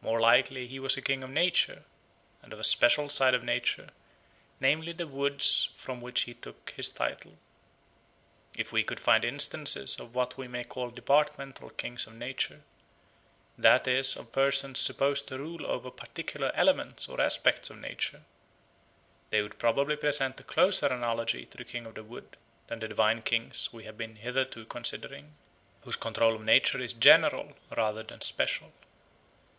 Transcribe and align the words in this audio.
More 0.00 0.18
likely 0.18 0.66
he 0.66 0.78
was 0.80 0.96
a 0.96 1.02
king 1.02 1.22
of 1.22 1.28
nature, 1.28 1.84
and 2.40 2.54
of 2.54 2.58
a 2.58 2.64
special 2.64 3.10
side 3.10 3.34
of 3.34 3.44
nature, 3.44 3.90
namely, 4.58 4.92
the 4.92 5.06
woods 5.06 5.68
from 5.74 6.00
which 6.00 6.22
he 6.22 6.32
took 6.32 6.70
his 6.74 6.88
title. 6.88 7.36
If 8.54 8.72
we 8.72 8.82
could 8.82 8.98
find 8.98 9.22
instances 9.22 10.00
of 10.00 10.14
what 10.14 10.38
we 10.38 10.48
may 10.48 10.64
call 10.64 10.88
departmental 10.88 11.68
kings 11.68 12.06
of 12.06 12.14
nature, 12.14 12.62
that 13.58 13.86
is 13.86 14.16
of 14.16 14.32
persons 14.32 14.80
supposed 14.80 15.28
to 15.28 15.36
rule 15.36 15.66
over 15.66 15.90
particular 15.90 16.52
elements 16.54 17.06
or 17.06 17.20
aspects 17.20 17.68
of 17.68 17.76
nature, 17.76 18.22
they 19.28 19.42
would 19.42 19.58
probably 19.58 19.96
present 19.96 20.40
a 20.40 20.44
closer 20.44 20.86
analogy 20.86 21.44
to 21.44 21.56
the 21.58 21.66
King 21.66 21.84
of 21.84 21.96
the 21.96 22.02
Wood 22.02 22.38
than 22.68 22.78
the 22.80 22.88
divine 22.88 23.20
kings 23.20 23.74
we 23.74 23.84
have 23.84 23.98
been 23.98 24.16
hitherto 24.16 24.64
considering, 24.64 25.34
whose 25.82 25.96
control 25.96 26.36
of 26.36 26.40
nature 26.44 26.78
is 26.80 26.94
general 26.94 27.52
rather 27.76 28.02
than 28.02 28.22
special. 28.22 28.72